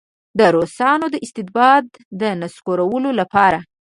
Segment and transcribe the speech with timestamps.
[0.39, 1.85] د روسانو د استبداد
[2.21, 3.59] د نسکورولو لپاره.